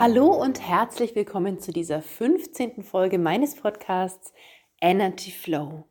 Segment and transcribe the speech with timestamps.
[0.00, 2.84] Hallo und herzlich willkommen zu dieser 15.
[2.84, 4.32] Folge meines Podcasts
[4.80, 5.86] Energy Flow.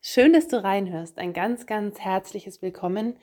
[0.00, 1.16] Schön, dass du reinhörst.
[1.16, 3.16] Ein ganz, ganz herzliches Willkommen.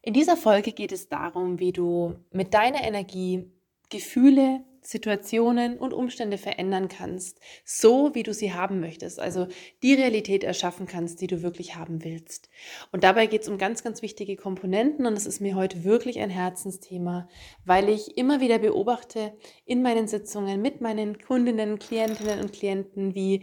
[0.00, 3.52] In dieser Folge geht es darum, wie du mit deiner Energie
[3.90, 9.18] Gefühle, Situationen und Umstände verändern kannst, so wie du sie haben möchtest.
[9.18, 9.48] Also
[9.82, 12.50] die Realität erschaffen kannst, die du wirklich haben willst.
[12.92, 16.20] Und dabei geht es um ganz, ganz wichtige Komponenten und es ist mir heute wirklich
[16.20, 17.28] ein Herzensthema,
[17.64, 19.32] weil ich immer wieder beobachte
[19.64, 23.42] in meinen Sitzungen mit meinen Kundinnen, Klientinnen und Klienten, wie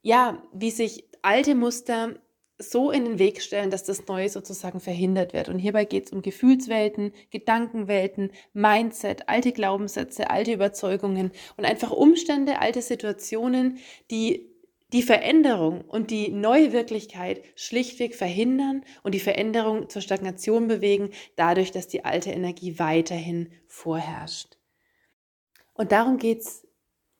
[0.00, 2.14] ja, wie sich alte Muster
[2.58, 5.48] so in den Weg stellen, dass das Neue sozusagen verhindert wird.
[5.48, 12.60] Und hierbei geht es um Gefühlswelten, Gedankenwelten, Mindset, alte Glaubenssätze, alte Überzeugungen und einfach Umstände,
[12.60, 13.78] alte Situationen,
[14.10, 14.50] die
[14.92, 21.72] die Veränderung und die neue Wirklichkeit schlichtweg verhindern und die Veränderung zur Stagnation bewegen, dadurch,
[21.72, 24.56] dass die alte Energie weiterhin vorherrscht.
[25.74, 26.66] Und darum geht es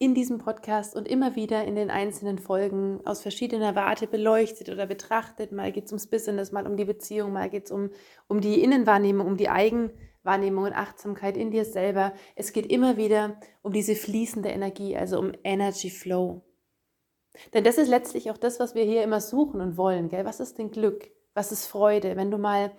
[0.01, 4.87] in diesem Podcast und immer wieder in den einzelnen Folgen aus verschiedener Warte beleuchtet oder
[4.87, 5.51] betrachtet.
[5.51, 7.89] Mal geht es ums Business, mal um die Beziehung, mal geht es um,
[8.29, 12.13] um die Innenwahrnehmung, um die Eigenwahrnehmung und Achtsamkeit in dir selber.
[12.37, 16.43] Es geht immer wieder um diese fließende Energie, also um Energy Flow.
[17.53, 20.07] Denn das ist letztlich auch das, was wir hier immer suchen und wollen.
[20.07, 20.23] Gell?
[20.23, 21.11] Was ist denn Glück?
[21.33, 22.15] Was ist Freude?
[22.15, 22.71] Wenn du mal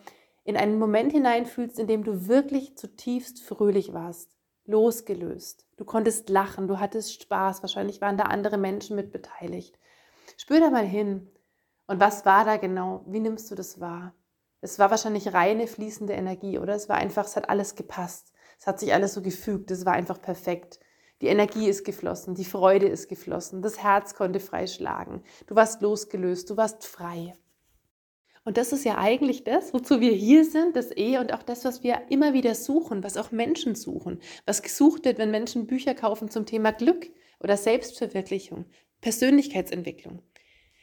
[0.44, 4.40] in einen Moment hineinfühlst, in dem du wirklich zutiefst fröhlich warst
[4.70, 5.66] losgelöst.
[5.80, 9.78] Du konntest lachen, du hattest Spaß, wahrscheinlich waren da andere Menschen mit beteiligt.
[10.36, 11.30] Spür da mal hin.
[11.86, 13.02] Und was war da genau?
[13.06, 14.12] Wie nimmst du das wahr?
[14.60, 16.74] Es war wahrscheinlich reine fließende Energie, oder?
[16.74, 18.34] Es war einfach, es hat alles gepasst.
[18.58, 20.80] Es hat sich alles so gefügt, es war einfach perfekt.
[21.22, 25.22] Die Energie ist geflossen, die Freude ist geflossen, das Herz konnte frei schlagen.
[25.46, 27.32] Du warst losgelöst, du warst frei.
[28.44, 31.64] Und das ist ja eigentlich das, wozu wir hier sind, das E und auch das,
[31.64, 35.94] was wir immer wieder suchen, was auch Menschen suchen, was gesucht wird, wenn Menschen Bücher
[35.94, 38.64] kaufen zum Thema Glück oder Selbstverwirklichung,
[39.02, 40.22] Persönlichkeitsentwicklung.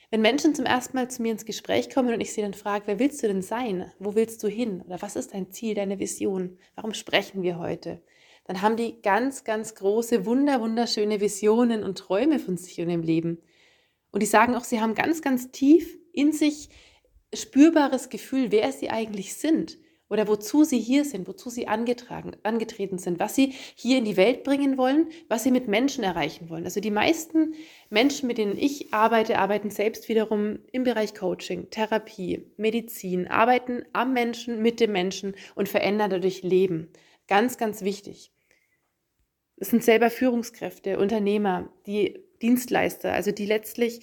[0.10, 2.88] Wenn Menschen zum ersten Mal zu mir ins Gespräch kommen und ich sie dann frage,
[2.88, 3.92] wer willst du denn sein?
[4.00, 4.82] Wo willst du hin?
[4.88, 6.58] Oder was ist dein Ziel, deine Vision?
[6.76, 8.02] Warum sprechen wir heute?
[8.46, 13.02] Dann haben die ganz, ganz große, wunder, wunderschöne Visionen und Träume von sich und dem
[13.02, 13.40] Leben.
[14.12, 16.70] Und die sagen auch, sie haben ganz, ganz tief in sich
[17.34, 19.78] spürbares Gefühl, wer sie eigentlich sind
[20.10, 24.18] oder wozu sie hier sind, wozu sie angetragen, angetreten sind, was sie hier in die
[24.18, 26.64] Welt bringen wollen, was sie mit Menschen erreichen wollen.
[26.64, 27.54] Also die meisten
[27.90, 34.14] Menschen, mit denen ich arbeite, arbeiten selbst wiederum im Bereich Coaching, Therapie, Medizin, arbeiten am
[34.14, 36.90] Menschen, mit dem Menschen und verändern dadurch Leben.
[37.28, 38.32] Ganz, ganz wichtig.
[39.58, 44.02] Es sind selber Führungskräfte, Unternehmer, die Dienstleister, also die letztlich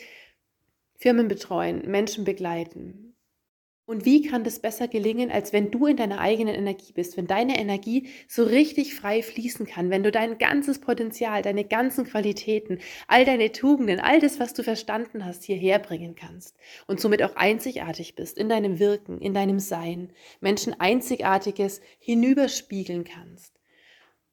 [0.97, 3.14] Firmen betreuen, Menschen begleiten,
[3.87, 7.27] und wie kann das besser gelingen, als wenn du in deiner eigenen Energie bist, wenn
[7.27, 12.79] deine Energie so richtig frei fließen kann, wenn du dein ganzes Potenzial, deine ganzen Qualitäten,
[13.09, 16.57] all deine Tugenden, all das, was du verstanden hast, hierher bringen kannst
[16.87, 23.61] und somit auch einzigartig bist in deinem Wirken, in deinem Sein, Menschen Einzigartiges hinüberspiegeln kannst.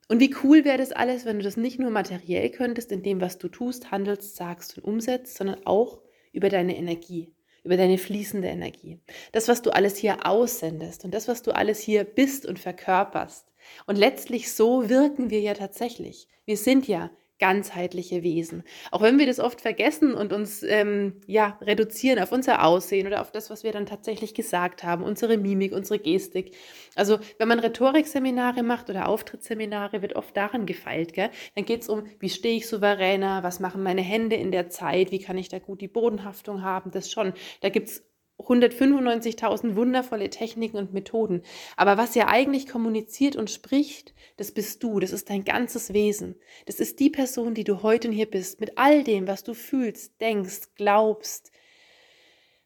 [0.08, 3.20] Und wie cool wäre das alles, wenn du das nicht nur materiell könntest, in dem,
[3.20, 6.02] was du tust, handelst, sagst und umsetzt, sondern auch
[6.32, 7.34] über deine Energie
[7.64, 9.00] über deine fließende Energie.
[9.32, 13.52] Das, was du alles hier aussendest und das, was du alles hier bist und verkörperst.
[13.86, 16.28] Und letztlich so wirken wir ja tatsächlich.
[16.46, 18.64] Wir sind ja ganzheitliche Wesen.
[18.92, 23.20] Auch wenn wir das oft vergessen und uns ähm, ja, reduzieren auf unser Aussehen oder
[23.20, 26.56] auf das, was wir dann tatsächlich gesagt haben, unsere Mimik, unsere Gestik.
[26.96, 31.14] Also wenn man Rhetorikseminare macht oder Auftrittsseminare, wird oft daran gefeilt.
[31.14, 31.32] Gell?
[31.56, 35.12] Dann geht es um, wie stehe ich souveräner, was machen meine Hände in der Zeit,
[35.12, 37.34] wie kann ich da gut die Bodenhaftung haben, das schon.
[37.62, 38.11] Da gibt es
[38.42, 41.42] 195.000 wundervolle Techniken und Methoden.
[41.78, 46.36] Aber was ja eigentlich kommuniziert und spricht, das bist du, das ist dein ganzes Wesen.
[46.66, 49.54] Das ist die Person, die du heute und hier bist, mit all dem, was du
[49.54, 51.52] fühlst, denkst, glaubst,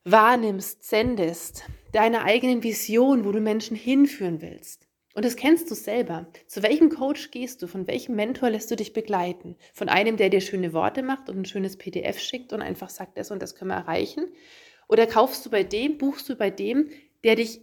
[0.04, 4.86] wahrnimmst, sendest, deiner eigenen Vision, wo du Menschen hinführen willst.
[5.16, 6.28] Und das kennst du selber.
[6.45, 7.68] Zu welchem Coach gehst du?
[7.68, 9.56] Von welchem Mentor lässt du dich begleiten?
[9.74, 13.18] Von einem, der dir schöne Worte macht und ein schönes PDF schickt und einfach sagt,
[13.18, 14.28] das und das können wir erreichen?
[14.88, 16.90] Oder kaufst du bei dem, buchst du bei dem,
[17.24, 17.62] der dich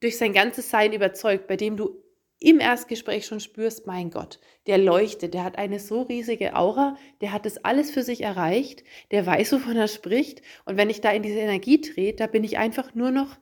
[0.00, 2.02] durch sein ganzes Sein überzeugt, bei dem du
[2.42, 7.32] im Erstgespräch schon spürst, mein Gott, der leuchtet, der hat eine so riesige Aura, der
[7.32, 8.82] hat das alles für sich erreicht,
[9.12, 10.42] der weiß, wovon er spricht.
[10.64, 13.38] Und wenn ich da in diese Energie trete, da bin ich einfach nur noch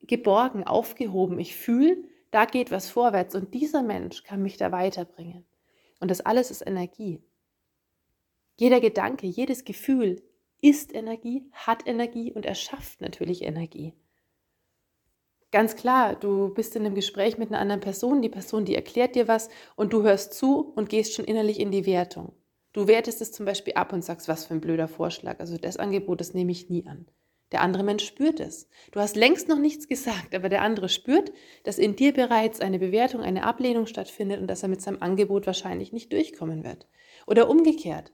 [0.00, 1.38] geborgen, aufgehoben.
[1.38, 1.96] Ich fühle,
[2.32, 5.46] da geht was vorwärts und dieser Mensch kann mich da weiterbringen.
[6.00, 7.22] Und das alles ist Energie.
[8.58, 10.20] Jeder Gedanke, jedes Gefühl,
[10.62, 13.92] ist Energie, hat Energie und erschafft natürlich Energie.
[15.50, 19.14] Ganz klar, du bist in einem Gespräch mit einer anderen Person, die Person, die erklärt
[19.14, 22.32] dir was und du hörst zu und gehst schon innerlich in die Wertung.
[22.72, 25.40] Du wertest es zum Beispiel ab und sagst, was für ein blöder Vorschlag.
[25.40, 27.06] Also das Angebot, das nehme ich nie an.
[27.50, 28.66] Der andere Mensch spürt es.
[28.92, 31.32] Du hast längst noch nichts gesagt, aber der andere spürt,
[31.64, 35.46] dass in dir bereits eine Bewertung, eine Ablehnung stattfindet und dass er mit seinem Angebot
[35.46, 36.86] wahrscheinlich nicht durchkommen wird.
[37.26, 38.10] Oder umgekehrt.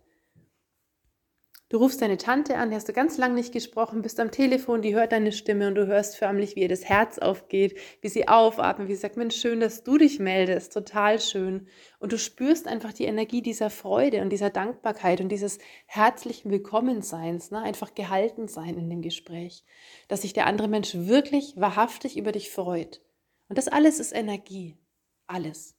[1.70, 4.80] Du rufst deine Tante an, die hast du ganz lange nicht gesprochen, bist am Telefon,
[4.80, 8.26] die hört deine Stimme und du hörst förmlich, wie ihr das Herz aufgeht, wie sie
[8.26, 11.66] aufatmet, wie sie sagt, Mensch, schön, dass du dich meldest, total schön.
[11.98, 17.50] Und du spürst einfach die Energie dieser Freude und dieser Dankbarkeit und dieses herzlichen Willkommenseins,
[17.50, 17.60] ne?
[17.60, 19.62] einfach gehalten sein in dem Gespräch,
[20.08, 23.02] dass sich der andere Mensch wirklich wahrhaftig über dich freut.
[23.50, 24.78] Und das alles ist Energie,
[25.26, 25.77] alles.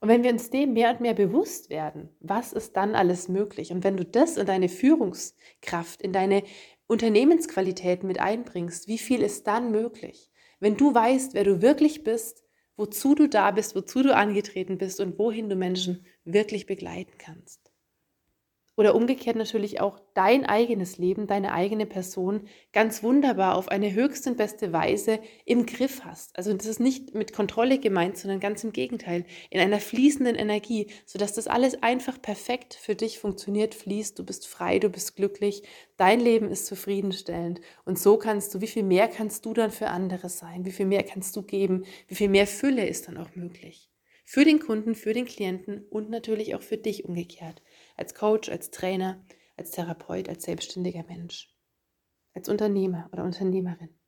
[0.00, 3.72] Und wenn wir uns dem mehr und mehr bewusst werden, was ist dann alles möglich?
[3.72, 6.44] Und wenn du das in deine Führungskraft, in deine
[6.86, 10.30] Unternehmensqualitäten mit einbringst, wie viel ist dann möglich?
[10.60, 12.44] Wenn du weißt, wer du wirklich bist,
[12.76, 17.67] wozu du da bist, wozu du angetreten bist und wohin du Menschen wirklich begleiten kannst.
[18.78, 24.28] Oder umgekehrt natürlich auch dein eigenes Leben, deine eigene Person ganz wunderbar auf eine höchst
[24.28, 26.38] und beste Weise im Griff hast.
[26.38, 30.86] Also das ist nicht mit Kontrolle gemeint, sondern ganz im Gegenteil, in einer fließenden Energie,
[31.06, 35.64] sodass das alles einfach perfekt für dich funktioniert, fließt, du bist frei, du bist glücklich,
[35.96, 37.60] dein Leben ist zufriedenstellend.
[37.84, 40.86] Und so kannst du, wie viel mehr kannst du dann für andere sein, wie viel
[40.86, 43.90] mehr kannst du geben, wie viel mehr Fülle ist dann auch möglich.
[44.24, 47.60] Für den Kunden, für den Klienten und natürlich auch für dich umgekehrt
[47.98, 49.22] als Coach, als Trainer,
[49.56, 51.54] als Therapeut, als selbstständiger Mensch,
[52.34, 53.98] als Unternehmer oder Unternehmerin.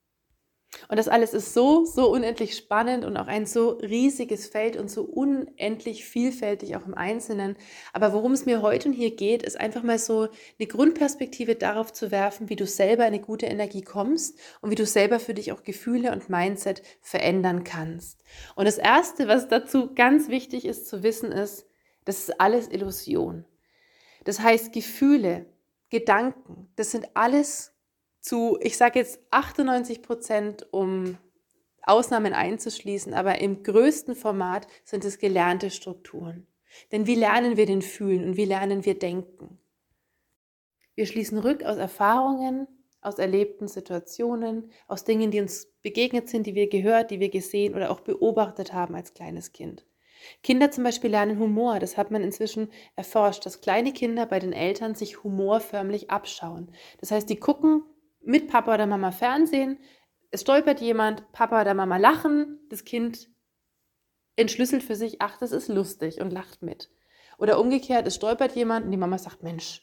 [0.88, 4.88] Und das alles ist so, so unendlich spannend und auch ein so riesiges Feld und
[4.88, 7.56] so unendlich vielfältig auch im Einzelnen.
[7.92, 10.28] Aber worum es mir heute und hier geht, ist einfach mal so
[10.58, 14.86] eine Grundperspektive darauf zu werfen, wie du selber eine gute Energie kommst und wie du
[14.86, 18.22] selber für dich auch Gefühle und Mindset verändern kannst.
[18.54, 21.66] Und das Erste, was dazu ganz wichtig ist zu wissen, ist,
[22.04, 23.44] das ist alles Illusion.
[24.24, 25.46] Das heißt, Gefühle,
[25.88, 27.72] Gedanken, das sind alles
[28.20, 31.18] zu, ich sage jetzt 98 Prozent, um
[31.82, 36.46] Ausnahmen einzuschließen, aber im größten Format sind es gelernte Strukturen.
[36.92, 39.58] Denn wie lernen wir den Fühlen und wie lernen wir denken?
[40.94, 42.68] Wir schließen rück aus Erfahrungen,
[43.00, 47.74] aus erlebten Situationen, aus Dingen, die uns begegnet sind, die wir gehört, die wir gesehen
[47.74, 49.86] oder auch beobachtet haben als kleines Kind.
[50.42, 51.78] Kinder zum Beispiel lernen Humor.
[51.78, 56.72] Das hat man inzwischen erforscht, dass kleine Kinder bei den Eltern sich Humor förmlich abschauen.
[56.98, 57.82] Das heißt, die gucken
[58.20, 59.78] mit Papa oder Mama Fernsehen,
[60.30, 63.28] es stolpert jemand, Papa oder Mama lachen, das Kind
[64.36, 66.90] entschlüsselt für sich, ach, das ist lustig und lacht mit.
[67.36, 69.82] Oder umgekehrt, es stolpert jemand und die Mama sagt, Mensch,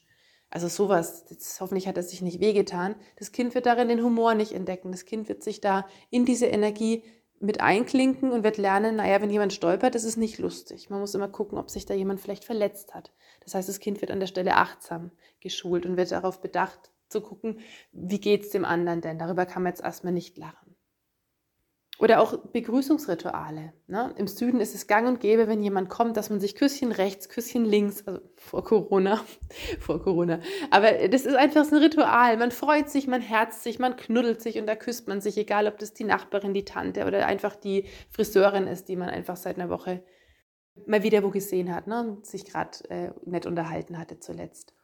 [0.49, 2.95] also sowas, das, hoffentlich hat er sich nicht wehgetan.
[3.17, 4.91] Das Kind wird darin den Humor nicht entdecken.
[4.91, 7.03] Das Kind wird sich da in diese Energie
[7.39, 10.89] mit einklinken und wird lernen, naja, wenn jemand stolpert, ist es nicht lustig.
[10.89, 13.11] Man muss immer gucken, ob sich da jemand vielleicht verletzt hat.
[13.43, 17.21] Das heißt, das Kind wird an der Stelle achtsam geschult und wird darauf bedacht zu
[17.21, 17.59] gucken,
[17.91, 19.19] wie geht es dem anderen denn.
[19.19, 20.66] Darüber kann man jetzt erstmal nicht lachen.
[21.99, 23.73] Oder auch Begrüßungsrituale.
[23.87, 24.13] Ne?
[24.17, 27.27] Im Süden ist es gang und gäbe, wenn jemand kommt, dass man sich Küsschen rechts,
[27.27, 29.19] Küsschen links, also vor Corona,
[29.79, 30.39] vor Corona.
[30.69, 32.37] Aber das ist einfach so ein Ritual.
[32.37, 35.67] Man freut sich, man herzt sich, man knuddelt sich und da küsst man sich, egal
[35.67, 39.57] ob das die Nachbarin, die Tante oder einfach die Friseurin ist, die man einfach seit
[39.57, 40.03] einer Woche
[40.85, 41.99] mal wieder wo gesehen hat ne?
[42.01, 44.75] und sich gerade äh, nett unterhalten hatte zuletzt.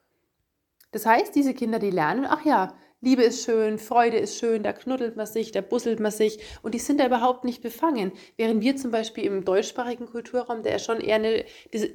[0.91, 4.72] Das heißt, diese Kinder, die lernen, ach ja, Liebe ist schön, Freude ist schön, da
[4.72, 8.13] knuddelt man sich, da busselt man sich und die sind da überhaupt nicht befangen.
[8.38, 11.43] Während wir zum Beispiel im deutschsprachigen Kulturraum, der schon eher eine,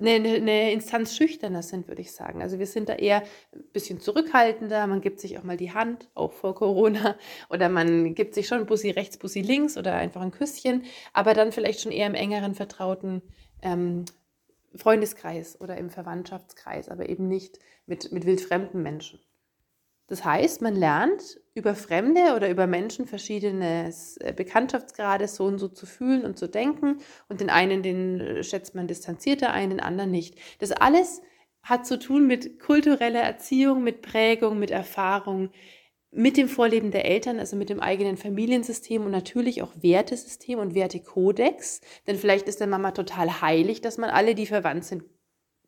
[0.01, 2.43] eine, eine Instanz schüchterner sind, würde ich sagen.
[2.43, 3.23] Also wir sind da eher
[3.55, 7.17] ein bisschen zurückhaltender, man gibt sich auch mal die Hand, auch vor Corona,
[7.49, 10.85] oder man gibt sich schon Bussi rechts, Bussi links oder einfach ein Küsschen,
[11.15, 13.23] aber dann vielleicht schon eher im engeren vertrauten
[13.63, 14.05] ähm,
[14.75, 19.21] Freundeskreis oder im Verwandtschaftskreis, aber eben nicht mit, mit wildfremden Menschen.
[20.09, 25.69] Das heißt, man lernt über Fremde oder über Menschen verschiedene äh, Bekanntschaftsgrade so und so
[25.69, 26.99] zu fühlen und zu denken.
[27.29, 30.37] Und den einen, den äh, schätzt man distanzierter ein, den anderen nicht.
[30.61, 31.21] Das alles
[31.63, 35.51] hat zu tun mit kultureller Erziehung, mit Prägung, mit Erfahrung,
[36.11, 40.75] mit dem Vorleben der Eltern, also mit dem eigenen Familiensystem und natürlich auch Wertesystem und
[40.75, 41.83] Wertekodex.
[42.07, 45.05] Denn vielleicht ist der Mama total heilig, dass man alle, die verwandt sind,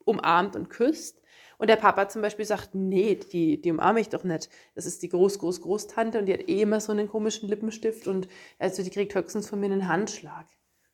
[0.04, 1.19] umarmt und küsst.
[1.60, 4.48] Und der Papa zum Beispiel sagt, nee, die, die umarme ich doch nicht.
[4.74, 8.82] Das ist die Groß-Groß-Großtante und die hat eh immer so einen komischen Lippenstift und also
[8.82, 10.46] die kriegt höchstens von mir einen Handschlag.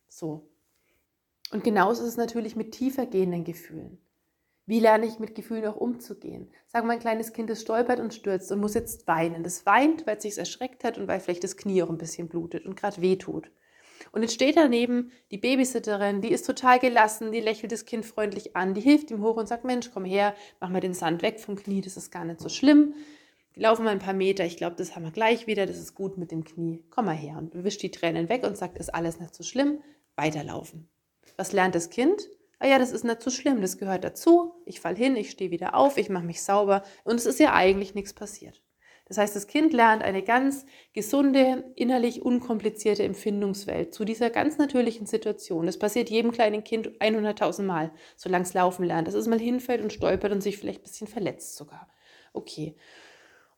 [0.08, 0.50] So.
[1.52, 3.98] Und genauso ist es natürlich mit tiefer gehenden Gefühlen.
[4.66, 6.50] Wie lerne ich mit Gefühlen auch umzugehen?
[6.66, 9.44] Sagen wir, ein kleines Kind, das stolpert und stürzt und muss jetzt weinen.
[9.44, 12.26] Das weint, weil es sich erschreckt hat und weil vielleicht das Knie auch ein bisschen
[12.26, 13.52] blutet und gerade wehtut.
[14.12, 18.56] Und jetzt steht daneben die Babysitterin, die ist total gelassen, die lächelt das Kind freundlich
[18.56, 21.40] an, die hilft ihm hoch und sagt, Mensch, komm her, mach mal den Sand weg
[21.40, 22.94] vom Knie, das ist gar nicht so schlimm.
[23.54, 25.94] Die laufen mal ein paar Meter, ich glaube, das haben wir gleich wieder, das ist
[25.94, 26.84] gut mit dem Knie.
[26.90, 29.80] Komm mal her und wischt die Tränen weg und sagt, ist alles nicht so schlimm,
[30.14, 30.88] weiterlaufen.
[31.36, 32.28] Was lernt das Kind?
[32.58, 35.50] ah ja, das ist nicht so schlimm, das gehört dazu, ich fall hin, ich stehe
[35.50, 38.62] wieder auf, ich mache mich sauber und es ist ja eigentlich nichts passiert.
[39.08, 45.06] Das heißt, das Kind lernt eine ganz gesunde, innerlich unkomplizierte Empfindungswelt zu dieser ganz natürlichen
[45.06, 45.66] Situation.
[45.66, 49.80] Das passiert jedem kleinen Kind 100.000 Mal, solange es laufen lernt, dass es mal hinfällt
[49.80, 51.88] und stolpert und sich vielleicht ein bisschen verletzt sogar.
[52.32, 52.74] Okay.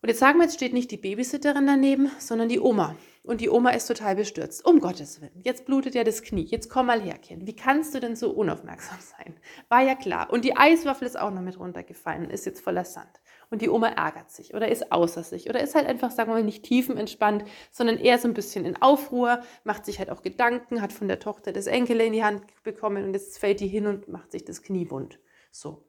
[0.00, 2.94] Und jetzt sagen wir, jetzt steht nicht die Babysitterin daneben, sondern die Oma.
[3.24, 4.64] Und die Oma ist total bestürzt.
[4.64, 6.44] Um Gottes Willen, jetzt blutet ja das Knie.
[6.44, 7.46] Jetzt komm mal her, Kind.
[7.46, 9.34] Wie kannst du denn so unaufmerksam sein?
[9.68, 10.32] War ja klar.
[10.32, 13.20] Und die Eiswaffel ist auch noch mit runtergefallen ist jetzt voller Sand.
[13.50, 16.34] Und die Oma ärgert sich oder ist außer sich oder ist halt einfach, sagen wir
[16.34, 20.82] mal, nicht tiefenentspannt, sondern eher so ein bisschen in Aufruhr, macht sich halt auch Gedanken,
[20.82, 23.86] hat von der Tochter das Enkel in die Hand bekommen und jetzt fällt die hin
[23.86, 25.18] und macht sich das Knie wund.
[25.50, 25.84] So.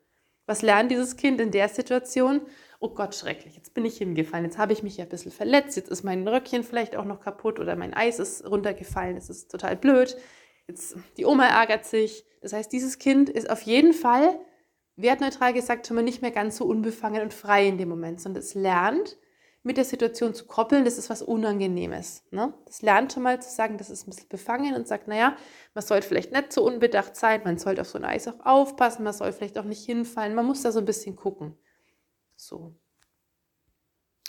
[0.46, 2.42] Was lernt dieses Kind in der Situation?
[2.80, 5.76] oh Gott, schrecklich, jetzt bin ich hingefallen, jetzt habe ich mich ja ein bisschen verletzt,
[5.76, 9.52] jetzt ist mein Röckchen vielleicht auch noch kaputt oder mein Eis ist runtergefallen, das ist
[9.52, 10.18] total blöd.
[10.68, 12.26] Jetzt die Oma ärgert sich.
[12.42, 14.40] Das heißt, dieses Kind ist auf jeden Fall
[15.02, 18.44] wertneutral gesagt schon mal nicht mehr ganz so unbefangen und frei in dem Moment, sondern
[18.44, 19.18] es lernt,
[19.62, 22.24] mit der Situation zu koppeln, das ist was Unangenehmes.
[22.32, 22.54] Ne?
[22.66, 25.36] Das lernt schon mal zu sagen, das ist ein bisschen befangen und sagt, naja,
[25.74, 29.04] man sollte vielleicht nicht so unbedacht sein, man sollte auf so ein Eis auch aufpassen,
[29.04, 31.58] man soll vielleicht auch nicht hinfallen, man muss da so ein bisschen gucken.
[32.38, 32.74] So.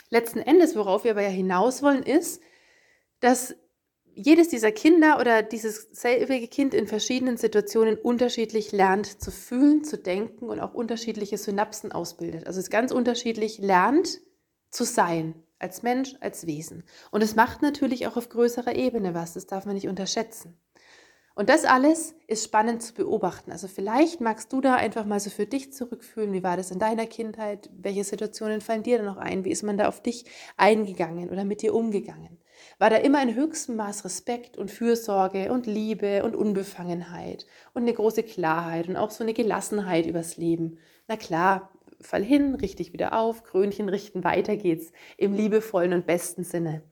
[0.09, 2.41] Letzten Endes, worauf wir aber ja hinaus wollen, ist,
[3.21, 3.55] dass
[4.15, 9.97] jedes dieser Kinder oder dieses selbige Kind in verschiedenen Situationen unterschiedlich lernt zu fühlen, zu
[9.97, 12.47] denken und auch unterschiedliche Synapsen ausbildet.
[12.47, 14.21] Also es ganz unterschiedlich lernt
[14.69, 16.83] zu sein, als Mensch, als Wesen.
[17.11, 20.57] Und es macht natürlich auch auf größerer Ebene was, das darf man nicht unterschätzen.
[21.33, 23.51] Und das alles ist spannend zu beobachten.
[23.51, 26.79] Also vielleicht magst du da einfach mal so für dich zurückfühlen, wie war das in
[26.79, 30.25] deiner Kindheit, welche Situationen fallen dir da noch ein, wie ist man da auf dich
[30.57, 32.40] eingegangen oder mit dir umgegangen.
[32.79, 37.93] War da immer in höchstem Maß Respekt und Fürsorge und Liebe und Unbefangenheit und eine
[37.93, 40.77] große Klarheit und auch so eine Gelassenheit übers Leben.
[41.07, 46.43] Na klar, fall hin, richtig wieder auf, Krönchen richten, weiter geht's im liebevollen und besten
[46.43, 46.83] Sinne.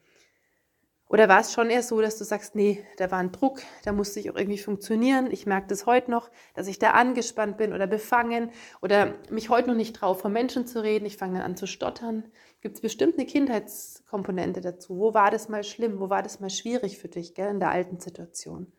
[1.10, 3.92] Oder war es schon eher so, dass du sagst, nee, da war ein Druck, da
[3.92, 5.32] musste ich auch irgendwie funktionieren.
[5.32, 9.70] Ich merke das heute noch, dass ich da angespannt bin oder befangen oder mich heute
[9.70, 11.08] noch nicht traue, vor Menschen zu reden.
[11.08, 12.26] Ich fange dann an zu stottern.
[12.62, 15.00] Gibt es bestimmt eine Kindheitskomponente dazu?
[15.00, 16.00] Wo war das mal schlimm?
[16.00, 18.72] Wo war das mal schwierig für dich, gell, in der alten Situation?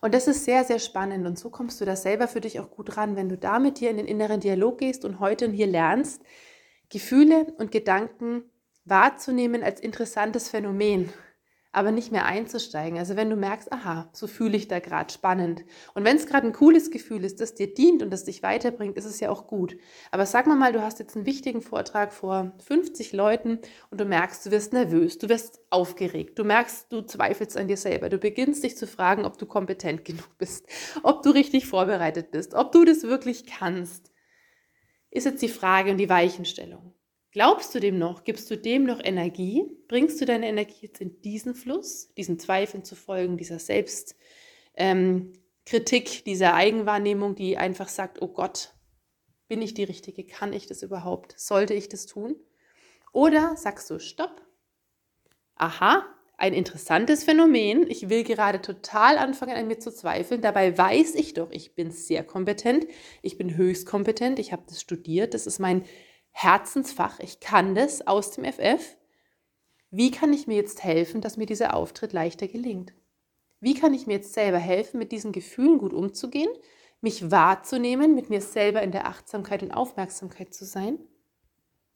[0.00, 1.26] Und das ist sehr, sehr spannend.
[1.26, 3.80] Und so kommst du da selber für dich auch gut ran, wenn du da mit
[3.80, 6.22] dir in den inneren Dialog gehst und heute und hier lernst,
[6.88, 8.44] Gefühle und Gedanken
[8.84, 11.10] wahrzunehmen als interessantes Phänomen,
[11.74, 12.98] aber nicht mehr einzusteigen.
[12.98, 15.64] Also wenn du merkst, aha, so fühle ich da gerade spannend.
[15.94, 18.96] Und wenn es gerade ein cooles Gefühl ist, das dir dient und das dich weiterbringt,
[18.96, 19.76] ist es ja auch gut.
[20.12, 23.58] Aber sag mal mal, du hast jetzt einen wichtigen Vortrag vor 50 Leuten
[23.90, 27.76] und du merkst, du wirst nervös, du wirst aufgeregt, du merkst, du zweifelst an dir
[27.76, 30.66] selber, du beginnst dich zu fragen, ob du kompetent genug bist,
[31.02, 34.12] ob du richtig vorbereitet bist, ob du das wirklich kannst.
[35.10, 36.93] Ist jetzt die Frage und die Weichenstellung.
[37.34, 38.22] Glaubst du dem noch?
[38.22, 39.64] Gibst du dem noch Energie?
[39.88, 44.16] Bringst du deine Energie jetzt in diesen Fluss, diesen Zweifeln zu folgen, dieser Selbstkritik,
[44.76, 45.32] ähm,
[46.26, 48.72] dieser Eigenwahrnehmung, die einfach sagt, oh Gott,
[49.48, 50.22] bin ich die Richtige?
[50.22, 51.34] Kann ich das überhaupt?
[51.36, 52.36] Sollte ich das tun?
[53.12, 54.40] Oder sagst du, stopp,
[55.56, 57.90] aha, ein interessantes Phänomen.
[57.90, 60.40] Ich will gerade total anfangen, an mir zu zweifeln.
[60.40, 62.86] Dabei weiß ich doch, ich bin sehr kompetent.
[63.22, 64.38] Ich bin höchst kompetent.
[64.38, 65.34] Ich habe das studiert.
[65.34, 65.84] Das ist mein
[66.36, 68.96] Herzensfach, ich kann das aus dem FF.
[69.90, 72.92] Wie kann ich mir jetzt helfen, dass mir dieser Auftritt leichter gelingt?
[73.60, 76.50] Wie kann ich mir jetzt selber helfen, mit diesen Gefühlen gut umzugehen,
[77.00, 80.98] mich wahrzunehmen, mit mir selber in der Achtsamkeit und Aufmerksamkeit zu sein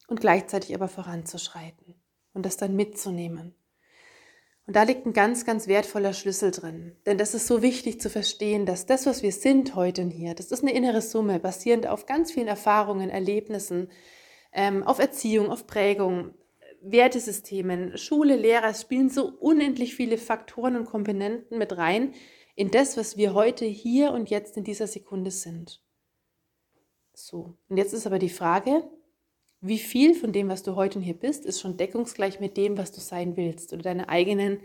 [0.06, 1.96] und gleichzeitig aber voranzuschreiten
[2.32, 3.56] und das dann mitzunehmen?
[4.68, 6.94] Und da liegt ein ganz, ganz wertvoller Schlüssel drin.
[7.06, 10.52] Denn das ist so wichtig zu verstehen, dass das, was wir sind heute hier, das
[10.52, 13.90] ist eine innere Summe, basierend auf ganz vielen Erfahrungen, Erlebnissen,
[14.52, 16.34] ähm, auf Erziehung, auf Prägung,
[16.80, 22.14] Wertesystemen, Schule, Lehrer, es spielen so unendlich viele Faktoren und Komponenten mit rein
[22.54, 25.82] in das, was wir heute hier und jetzt in dieser Sekunde sind.
[27.14, 28.88] So, und jetzt ist aber die Frage,
[29.60, 32.78] wie viel von dem, was du heute und hier bist, ist schon deckungsgleich mit dem,
[32.78, 34.60] was du sein willst oder deine eigenen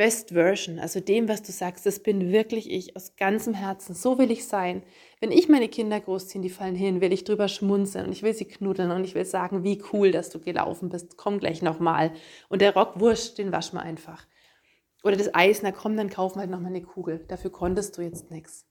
[0.00, 3.94] Best Version, also dem, was du sagst, das bin wirklich ich aus ganzem Herzen.
[3.94, 4.82] So will ich sein.
[5.20, 8.32] Wenn ich meine Kinder großziehen, die fallen hin, will ich drüber schmunzeln und ich will
[8.32, 11.18] sie knuddeln und ich will sagen, wie cool, dass du gelaufen bist.
[11.18, 12.14] Komm gleich nochmal.
[12.48, 14.26] Und der Rock wurscht, den wasch mal einfach.
[15.04, 17.22] Oder das Eis, na komm, dann kaufen wir halt nochmal eine Kugel.
[17.28, 18.69] Dafür konntest du jetzt nichts.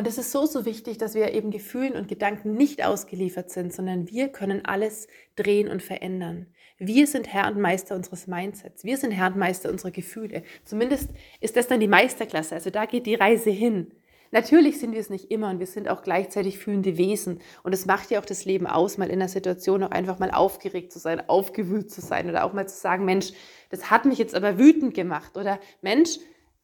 [0.00, 3.70] Und es ist so, so wichtig, dass wir eben Gefühlen und Gedanken nicht ausgeliefert sind,
[3.70, 6.46] sondern wir können alles drehen und verändern.
[6.78, 8.82] Wir sind Herr und Meister unseres Mindsets.
[8.82, 10.42] Wir sind Herr und Meister unserer Gefühle.
[10.64, 11.10] Zumindest
[11.42, 12.54] ist das dann die Meisterklasse.
[12.54, 13.92] Also da geht die Reise hin.
[14.30, 17.42] Natürlich sind wir es nicht immer und wir sind auch gleichzeitig fühlende Wesen.
[17.62, 20.30] Und es macht ja auch das Leben aus, mal in einer Situation auch einfach mal
[20.30, 23.34] aufgeregt zu sein, aufgewühlt zu sein oder auch mal zu sagen, Mensch,
[23.68, 25.36] das hat mich jetzt aber wütend gemacht.
[25.36, 26.20] Oder Mensch,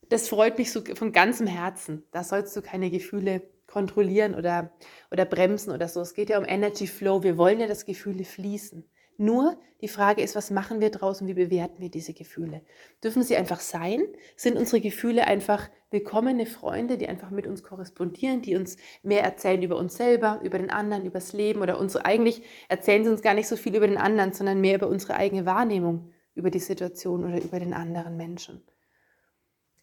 [0.08, 2.04] das freut mich so von ganzem Herzen.
[2.12, 4.70] Da sollst du keine Gefühle kontrollieren oder,
[5.10, 6.00] oder bremsen oder so.
[6.00, 7.22] Es geht ja um Energy Flow.
[7.22, 8.84] Wir wollen ja, dass Gefühle fließen.
[9.18, 12.62] Nur die Frage ist, was machen wir draus und wie bewerten wir diese Gefühle?
[13.02, 14.02] Dürfen sie einfach sein?
[14.36, 19.62] Sind unsere Gefühle einfach willkommene Freunde, die einfach mit uns korrespondieren, die uns mehr erzählen
[19.62, 23.22] über uns selber, über den anderen, über das Leben oder unsere, eigentlich erzählen sie uns
[23.22, 26.58] gar nicht so viel über den anderen, sondern mehr über unsere eigene Wahrnehmung über die
[26.58, 28.62] Situation oder über den anderen Menschen.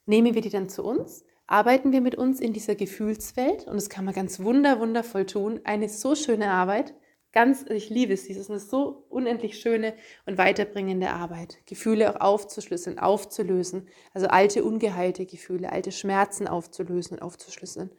[0.05, 1.25] Nehmen wir die dann zu uns?
[1.47, 5.59] Arbeiten wir mit uns in dieser Gefühlswelt und das kann man ganz wunder, wundervoll tun.
[5.63, 6.93] Eine so schöne Arbeit.
[7.31, 9.95] Ganz, ich liebe es, dieses eine so unendlich schöne
[10.25, 11.57] und weiterbringende Arbeit.
[11.65, 13.89] Gefühle auch aufzuschlüsseln, aufzulösen.
[14.13, 17.91] Also alte, ungeheilte Gefühle, alte Schmerzen aufzulösen und aufzuschlüsseln.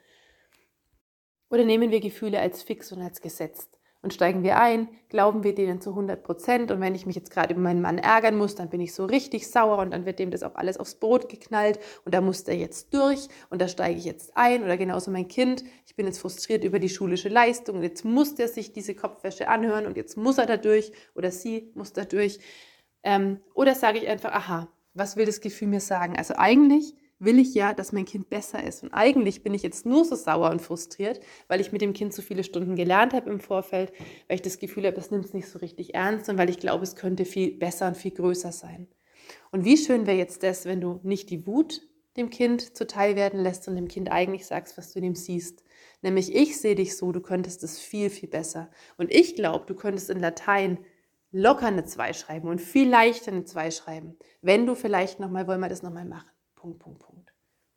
[1.50, 3.78] Oder nehmen wir Gefühle als fix und als gesetzt?
[4.04, 6.70] Und steigen wir ein, glauben wir denen zu 100 Prozent.
[6.70, 9.06] Und wenn ich mich jetzt gerade über meinen Mann ärgern muss, dann bin ich so
[9.06, 11.80] richtig sauer und dann wird dem das auch alles aufs Brot geknallt.
[12.04, 14.62] Und da muss der jetzt durch und da steige ich jetzt ein.
[14.62, 17.76] Oder genauso mein Kind, ich bin jetzt frustriert über die schulische Leistung.
[17.76, 21.30] Und jetzt muss der sich diese Kopfwäsche anhören und jetzt muss er da durch oder
[21.30, 22.40] sie muss da durch.
[23.02, 26.14] Ähm, oder sage ich einfach, aha, was will das Gefühl mir sagen?
[26.16, 28.83] Also eigentlich will ich ja, dass mein Kind besser ist.
[28.83, 32.12] Und eigentlich bin ich jetzt nur so sauer und frustriert, weil ich mit dem Kind
[32.12, 33.92] so viele Stunden gelernt habe im Vorfeld,
[34.29, 36.59] weil ich das Gefühl habe, es nimmt es nicht so richtig ernst und weil ich
[36.59, 38.88] glaube, es könnte viel besser und viel größer sein.
[39.50, 41.83] Und wie schön wäre jetzt das, wenn du nicht die Wut
[42.16, 45.64] dem Kind zuteil werden lässt und dem Kind eigentlich sagst, was du dem siehst.
[46.03, 48.70] Nämlich, ich sehe dich so, du könntest es viel, viel besser.
[48.96, 50.79] Und ich glaube, du könntest in Latein
[51.33, 55.61] locker eine 2 schreiben und viel leichter eine 2 schreiben, wenn du vielleicht nochmal, wollen
[55.61, 56.31] wir das nochmal machen.
[56.64, 57.35] Punkt, Punkt, Punkt.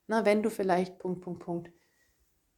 [0.07, 1.71] Na, wenn du vielleicht Punkt, Punkt, Punkt,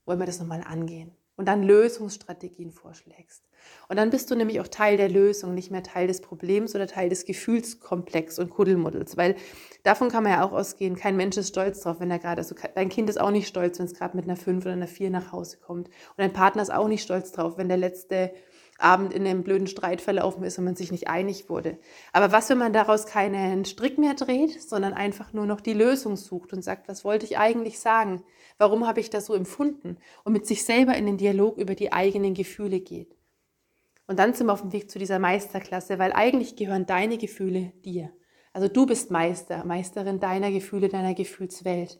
[0.05, 3.43] wollen wir das nochmal angehen und dann Lösungsstrategien vorschlägst.
[3.87, 6.85] Und dann bist du nämlich auch Teil der Lösung, nicht mehr Teil des Problems oder
[6.85, 9.37] Teil des Gefühlskomplex und Kuddelmuddels, weil
[9.81, 12.53] davon kann man ja auch ausgehen, kein Mensch ist stolz drauf, wenn er gerade, also
[12.75, 15.09] dein Kind ist auch nicht stolz, wenn es gerade mit einer 5 oder einer 4
[15.09, 15.87] nach Hause kommt.
[15.87, 18.33] Und dein Partner ist auch nicht stolz drauf, wenn der letzte
[18.79, 21.77] Abend in einem blöden Streit verlaufen ist und man sich nicht einig wurde.
[22.13, 26.15] Aber was, wenn man daraus keinen Strick mehr dreht, sondern einfach nur noch die Lösung
[26.15, 28.23] sucht und sagt, was wollte ich eigentlich sagen?
[28.57, 29.97] Warum habe ich das so empfunden?
[30.23, 33.15] Und mit sich selber in den Dialog über die eigenen Gefühle geht.
[34.07, 37.73] Und dann sind wir auf dem Weg zu dieser Meisterklasse, weil eigentlich gehören deine Gefühle
[37.85, 38.11] dir.
[38.53, 41.99] Also du bist Meister, Meisterin deiner Gefühle, deiner Gefühlswelt.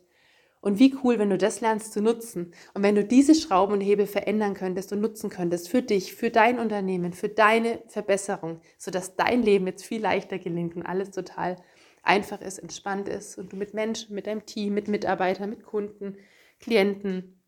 [0.60, 3.80] Und wie cool, wenn du das lernst zu nutzen und wenn du diese Schrauben und
[3.80, 9.16] Hebel verändern könntest und nutzen könntest für dich, für dein Unternehmen, für deine Verbesserung, sodass
[9.16, 11.56] dein Leben jetzt viel leichter gelingt und alles total
[12.02, 16.16] einfach ist, entspannt ist und du mit Menschen, mit deinem Team, mit Mitarbeitern, mit Kunden,
[16.58, 17.42] Klienten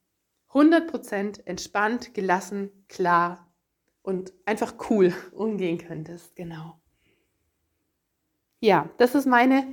[0.50, 3.52] 100% entspannt, gelassen, klar
[4.02, 6.34] und einfach cool umgehen könntest.
[6.36, 6.80] Genau.
[8.60, 9.66] Ja, das ist meine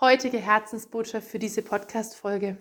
[0.00, 2.58] heutige Herzensbotschaft für diese Podcast-Folge.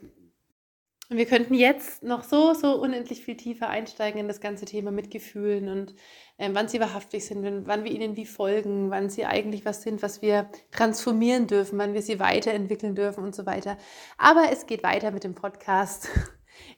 [1.10, 4.90] Und wir könnten jetzt noch so, so unendlich viel tiefer einsteigen in das ganze Thema
[4.90, 5.94] mit Gefühlen und
[6.38, 10.02] äh, wann sie wahrhaftig sind, wann wir ihnen wie folgen, wann sie eigentlich was sind,
[10.02, 13.78] was wir transformieren dürfen, wann wir sie weiterentwickeln dürfen und so weiter.
[14.18, 16.10] Aber es geht weiter mit dem Podcast.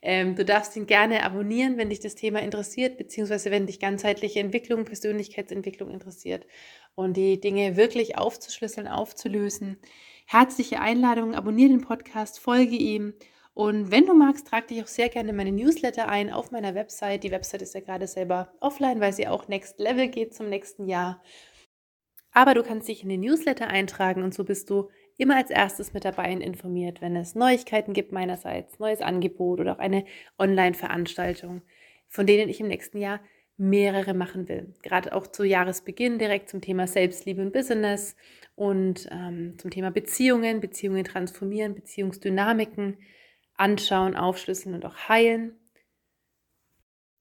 [0.01, 4.39] Ähm, du darfst ihn gerne abonnieren, wenn dich das Thema interessiert, beziehungsweise wenn dich ganzheitliche
[4.39, 6.47] Entwicklung, Persönlichkeitsentwicklung interessiert
[6.95, 9.77] und die Dinge wirklich aufzuschlüsseln, aufzulösen.
[10.27, 13.13] Herzliche Einladung, abonniere den Podcast, folge ihm.
[13.53, 16.73] Und wenn du magst, trag dich auch sehr gerne in meine Newsletter ein auf meiner
[16.73, 17.23] Website.
[17.23, 20.87] Die Website ist ja gerade selber offline, weil sie auch Next Level geht zum nächsten
[20.87, 21.21] Jahr.
[22.31, 25.93] Aber du kannst dich in den Newsletter eintragen und so bist du immer als erstes
[25.93, 30.05] mit dabei und informiert, wenn es Neuigkeiten gibt meinerseits, neues Angebot oder auch eine
[30.37, 31.61] Online-Veranstaltung,
[32.09, 33.21] von denen ich im nächsten Jahr
[33.57, 34.73] mehrere machen will.
[34.81, 38.15] Gerade auch zu Jahresbeginn direkt zum Thema Selbstliebe und Business
[38.55, 42.97] und ähm, zum Thema Beziehungen, Beziehungen transformieren, Beziehungsdynamiken
[43.55, 45.57] anschauen, aufschlüsseln und auch heilen.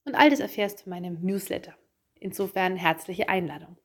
[0.05, 1.75] Und all das erfährst du in meinem Newsletter.
[2.19, 3.77] Insofern herzliche Einladung.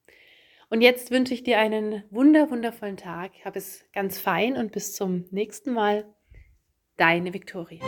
[0.70, 3.32] Und jetzt wünsche ich dir einen wunder, wundervollen Tag.
[3.44, 6.06] Hab es ganz fein und bis zum nächsten Mal.
[6.98, 7.80] Deine Viktoria.